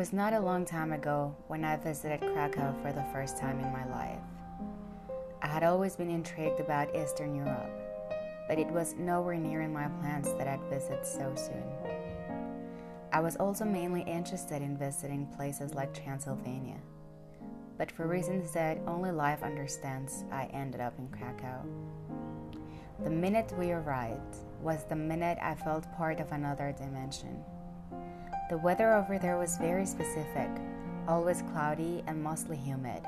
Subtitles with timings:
[0.00, 3.70] was not a long time ago when I visited Krakow for the first time in
[3.70, 4.18] my life.
[5.42, 7.70] I had always been intrigued about Eastern Europe,
[8.48, 11.62] but it was nowhere near in my plans that I'd visit so soon.
[13.12, 16.78] I was also mainly interested in visiting places like Transylvania,
[17.76, 21.62] but for reasons that only life understands, I ended up in Krakow.
[23.04, 27.44] The minute we arrived was the minute I felt part of another dimension.
[28.50, 30.50] The weather over there was very specific,
[31.06, 33.06] always cloudy and mostly humid.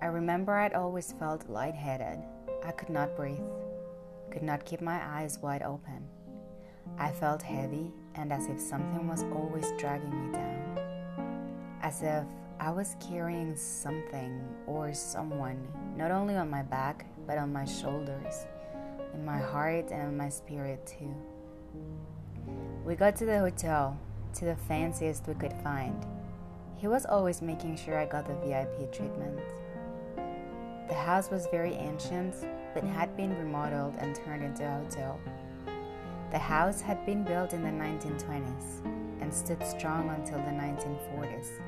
[0.00, 2.20] I remember I'd always felt lightheaded.
[2.64, 3.46] I could not breathe,
[4.30, 6.08] could not keep my eyes wide open.
[6.98, 10.78] I felt heavy and as if something was always dragging me down.
[11.82, 12.24] As if
[12.58, 18.46] I was carrying something or someone, not only on my back, but on my shoulders,
[19.12, 21.14] in my heart, and in my spirit too.
[22.86, 23.98] We got to the hotel,
[24.34, 26.06] to the fanciest we could find.
[26.76, 29.40] He was always making sure I got the VIP treatment.
[30.86, 32.36] The house was very ancient,
[32.74, 35.18] but had been remodeled and turned into a hotel.
[36.30, 38.84] The house had been built in the 1920s
[39.20, 41.58] and stood strong until the 1940s,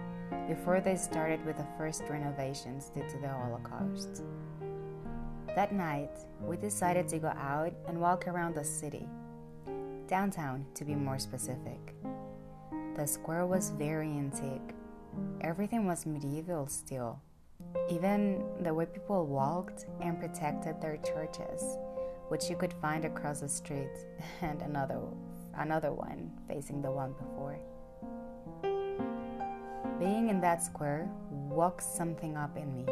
[0.47, 4.23] before they started with the first renovations due to the Holocaust.
[5.57, 9.09] That night, we decided to go out and walk around the city
[10.09, 11.95] downtown to be more specific.
[12.97, 14.75] The square was very antique.
[15.43, 17.21] Everything was medieval still.
[17.91, 21.77] Even the way people walked and protected their churches,
[22.29, 23.93] which you could find across the street,
[24.41, 24.99] and another
[25.57, 27.59] another one facing the one before.
[29.99, 32.87] Being in that square woke something up in me.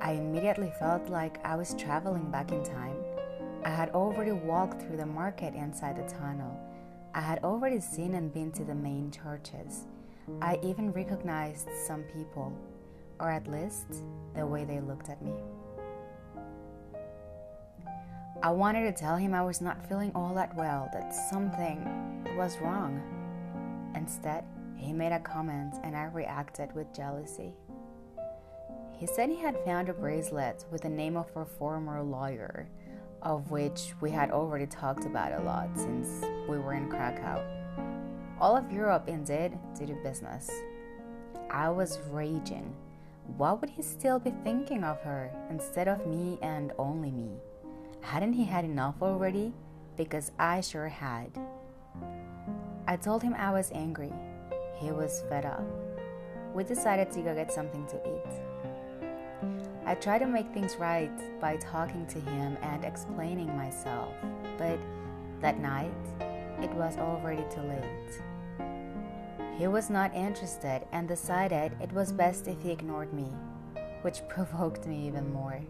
[0.00, 3.01] I immediately felt like I was traveling back in time
[3.64, 6.58] I had already walked through the market inside the tunnel.
[7.14, 9.86] I had already seen and been to the main churches.
[10.40, 12.52] I even recognized some people,
[13.20, 13.86] or at least
[14.34, 15.32] the way they looked at me.
[18.42, 22.58] I wanted to tell him I was not feeling all that well, that something was
[22.58, 23.00] wrong.
[23.94, 24.44] Instead,
[24.76, 27.54] he made a comment and I reacted with jealousy.
[28.92, 32.68] He said he had found a bracelet with the name of a former lawyer
[33.22, 37.42] of which we had already talked about a lot since we were in Krakow.
[38.40, 40.50] All of Europe indeed did business.
[41.50, 42.74] I was raging.
[43.36, 47.30] What would he still be thinking of her instead of me and only me?
[48.00, 49.52] Hadn't he had enough already?
[49.96, 51.30] Because I sure had.
[52.88, 54.12] I told him I was angry.
[54.74, 55.64] He was fed up.
[56.52, 58.51] We decided to go get something to eat.
[59.84, 61.10] I tried to make things right
[61.40, 64.14] by talking to him and explaining myself,
[64.56, 64.78] but
[65.40, 65.92] that night
[66.62, 68.22] it was already too late.
[69.58, 73.26] He was not interested and decided it was best if he ignored me,
[74.02, 75.60] which provoked me even more.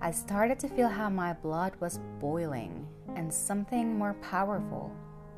[0.00, 4.92] I started to feel how my blood was boiling and something more powerful,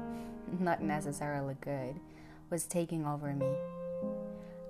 [0.58, 2.00] not necessarily good,
[2.48, 3.54] was taking over me.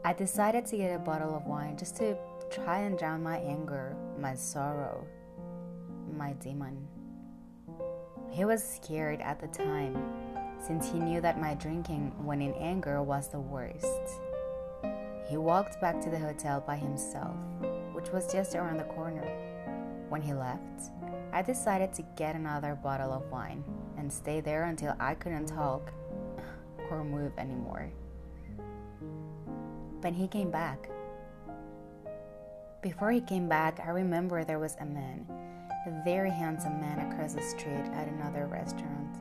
[0.04, 2.16] I decided to get a bottle of wine just to
[2.50, 5.06] try and drown my anger, my sorrow,
[6.16, 6.88] my demon.
[8.28, 9.96] He was scared at the time,
[10.58, 13.86] since he knew that my drinking when in anger was the worst.
[15.28, 17.36] He walked back to the hotel by himself,
[17.92, 19.24] which was just around the corner.
[20.08, 20.90] When he left,
[21.32, 23.62] I decided to get another bottle of wine
[23.96, 25.92] and stay there until I couldn't talk
[26.90, 27.92] or move anymore.
[30.00, 30.90] But he came back
[32.82, 35.26] before he came back, I remember there was a man,
[35.86, 39.18] a very handsome man across the street at another restaurant,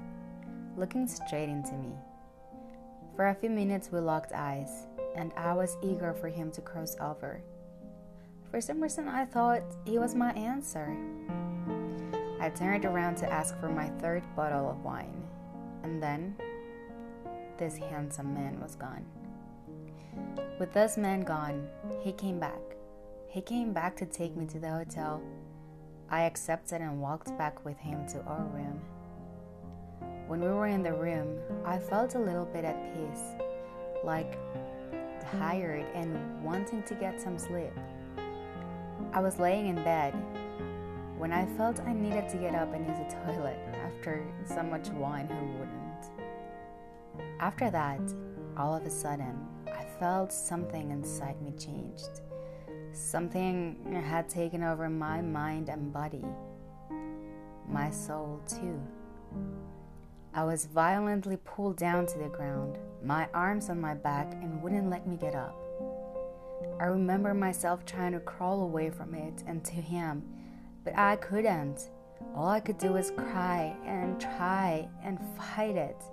[0.77, 1.91] looking straight into me.
[3.15, 6.95] For a few minutes, we locked eyes, and I was eager for him to cross
[7.01, 7.41] over.
[8.49, 10.95] For some reason, I thought he was my answer.
[12.39, 15.27] I turned around to ask for my third bottle of wine,
[15.83, 16.35] and then
[17.57, 19.05] this handsome man was gone.
[20.59, 21.67] With this man gone,
[22.01, 22.78] he came back.
[23.29, 25.21] He came back to take me to the hotel.
[26.09, 28.81] I accepted and walked back with him to our room.
[30.25, 33.21] When we were in the room, I felt a little bit at peace,
[34.03, 34.39] like
[35.31, 37.71] tired and wanting to get some sleep.
[39.13, 40.15] I was laying in bed
[41.19, 44.89] when I felt I needed to get up and use the toilet after so much
[44.89, 47.39] wine who wouldn't.
[47.39, 48.01] After that,
[48.57, 52.21] all of a sudden, I felt something inside me changed.
[52.99, 56.25] Something had taken over my mind and body,
[57.67, 58.79] my soul too.
[60.33, 64.89] I was violently pulled down to the ground, my arms on my back, and wouldn't
[64.89, 65.55] let me get up.
[66.79, 70.21] I remember myself trying to crawl away from it and to him,
[70.83, 71.89] but I couldn't.
[72.35, 76.03] All I could do was cry and try and fight it.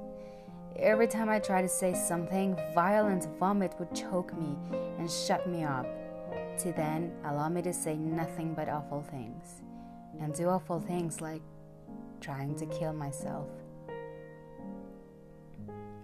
[0.76, 4.56] Every time I tried to say something, violent vomit would choke me
[4.98, 5.86] and shut me up.
[6.60, 9.60] To then allow me to say nothing but awful things
[10.20, 11.42] and do awful things like
[12.22, 13.46] trying to kill myself.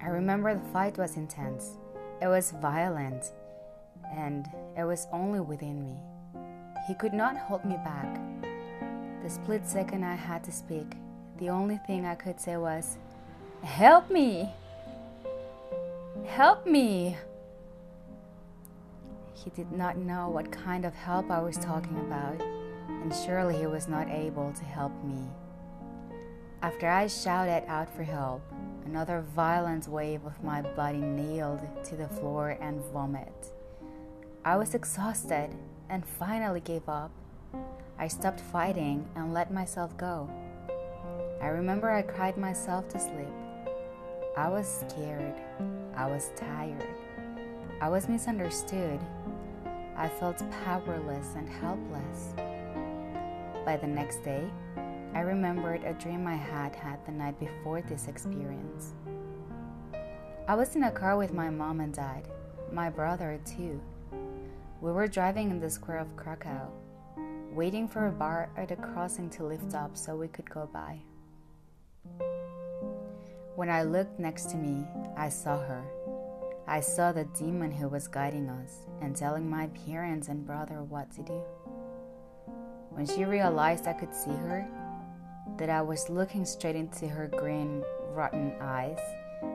[0.02, 1.78] I remember the fight was intense,
[2.20, 3.32] it was violent,
[4.14, 4.46] and
[4.76, 5.96] it was only within me.
[6.86, 8.20] He could not hold me back.
[9.22, 10.92] The split second I had to speak,
[11.38, 12.98] the only thing I could say was,
[13.62, 14.50] Help me!
[16.26, 17.16] Help me!
[19.34, 22.40] He did not know what kind of help I was talking about,
[22.88, 25.28] and surely he was not able to help me.
[26.62, 28.42] After I shouted out for help,
[28.84, 33.52] another violent wave of my body nailed to the floor and vomit.
[34.44, 35.50] I was exhausted
[35.88, 37.10] and finally gave up.
[37.98, 40.30] I stopped fighting and let myself go.
[41.40, 43.34] I remember I cried myself to sleep.
[44.36, 45.34] I was scared.
[45.96, 47.01] I was tired.
[47.82, 49.00] I was misunderstood.
[49.96, 52.32] I felt powerless and helpless.
[53.66, 54.48] By the next day,
[55.14, 58.92] I remembered a dream I had had the night before this experience.
[60.46, 62.28] I was in a car with my mom and dad,
[62.70, 63.80] my brother too.
[64.80, 66.70] We were driving in the square of Krakow,
[67.52, 71.00] waiting for a bar at a crossing to lift up so we could go by.
[73.56, 74.86] When I looked next to me,
[75.16, 75.82] I saw her.
[76.66, 81.10] I saw the demon who was guiding us and telling my parents and brother what
[81.12, 81.42] to do.
[82.90, 84.66] When she realized I could see her,
[85.58, 87.82] that I was looking straight into her green,
[88.12, 88.98] rotten eyes,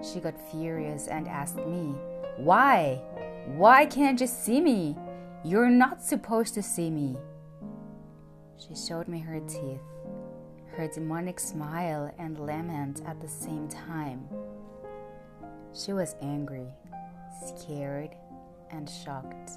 [0.01, 1.95] she got furious and asked me,
[2.37, 3.01] Why?
[3.55, 4.97] Why can't you see me?
[5.43, 7.15] You're not supposed to see me.
[8.57, 9.81] She showed me her teeth,
[10.75, 14.27] her demonic smile and lament at the same time.
[15.73, 16.67] She was angry,
[17.45, 18.15] scared,
[18.71, 19.51] and shocked.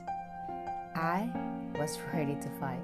[0.95, 1.31] I
[1.79, 2.79] was ready to fight.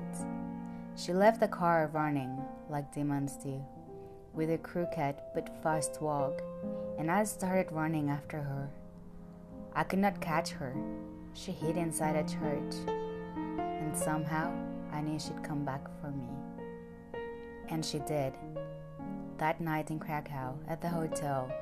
[0.97, 2.39] She left the car running
[2.69, 3.63] like demons do,
[4.35, 6.43] with a crooked but fast walk,
[6.99, 8.71] and I started running after her.
[9.75, 10.75] I could not catch her.
[11.35, 12.75] She hid inside a church,
[13.47, 14.53] and somehow
[14.93, 16.29] I knew she'd come back for me.
[17.69, 18.33] And she did.
[19.39, 21.53] That night in Krakow, at the hotel,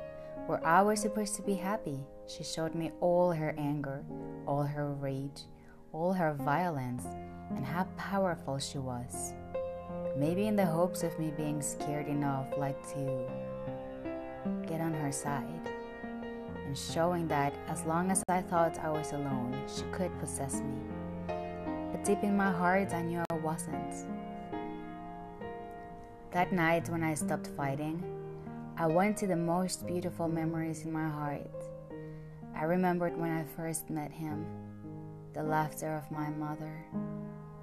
[0.47, 4.05] where I was supposed to be happy, she showed me all her anger,
[4.47, 5.43] all her rage,
[5.93, 7.05] all her violence,
[7.51, 9.35] and how powerful she was.
[10.17, 13.27] Maybe in the hopes of me being scared enough, like to
[14.67, 15.71] get on her side,
[16.67, 20.79] and showing that as long as I thought I was alone, she could possess me.
[21.27, 23.95] But deep in my heart, I knew I wasn't.
[26.31, 28.03] That night, when I stopped fighting,
[28.77, 31.64] I went to the most beautiful memories in my heart.
[32.57, 34.47] I remembered when I first met him,
[35.33, 36.85] the laughter of my mother,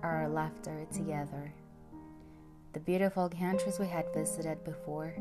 [0.04, 1.54] our laughter together,
[2.74, 5.16] the beautiful countries we had visited before,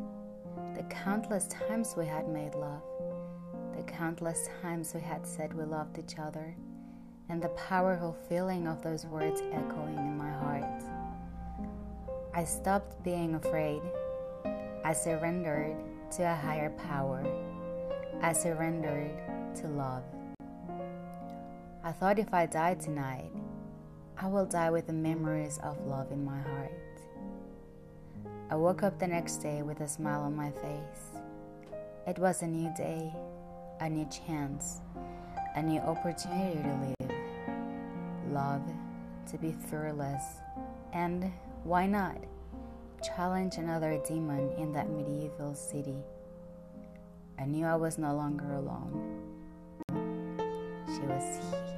[0.74, 2.82] the countless times we had made love,
[3.76, 6.56] the countless times we had said we loved each other,
[7.28, 10.82] and the powerful feeling of those words echoing in my heart.
[12.34, 13.82] I stopped being afraid.
[14.84, 15.76] I surrendered
[16.16, 17.24] to a higher power.
[18.20, 20.04] I surrendered to love.
[21.82, 23.30] I thought if I died tonight,
[24.18, 26.72] I will die with the memories of love in my heart.
[28.50, 31.20] I woke up the next day with a smile on my face.
[32.06, 33.12] It was a new day,
[33.80, 34.80] a new chance,
[35.54, 37.16] a new opportunity to live,
[38.30, 38.62] love,
[39.30, 40.22] to be fearless,
[40.92, 41.32] and
[41.64, 42.16] why not
[43.02, 45.96] challenge another demon in that medieval city?
[47.38, 49.19] I knew I was no longer alone.
[51.00, 51.69] She was here.